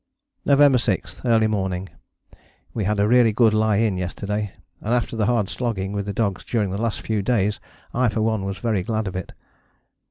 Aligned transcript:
November 0.45 0.79
6. 0.79 1.21
Early 1.25 1.45
morning. 1.45 1.87
We 2.73 2.85
had 2.85 2.99
a 2.99 3.07
really 3.07 3.31
good 3.31 3.53
lie 3.53 3.75
in 3.75 3.97
yesterday, 3.97 4.51
and 4.79 4.95
after 4.95 5.15
the 5.15 5.27
hard 5.27 5.47
slogging 5.47 5.93
with 5.93 6.07
the 6.07 6.11
dogs 6.11 6.43
during 6.43 6.71
the 6.71 6.81
last 6.81 7.01
few 7.01 7.21
days 7.21 7.59
I 7.93 8.09
for 8.09 8.23
one 8.23 8.43
was 8.43 8.57
very 8.57 8.81
glad 8.81 9.07
of 9.07 9.15
it. 9.15 9.33